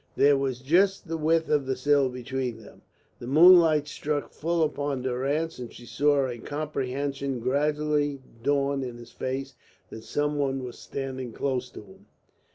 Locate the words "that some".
9.91-10.39